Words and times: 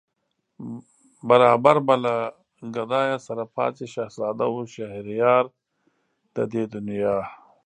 برابر 1.29 1.77
به 1.87 1.95
له 2.03 2.15
گدايه 2.75 3.17
سره 3.25 3.43
پاڅي 3.55 3.87
شهزاده 3.95 4.45
و 4.49 4.55
شهريار 4.75 5.43
د 6.35 6.37
دې 6.51 6.63
دنیا 6.73 7.17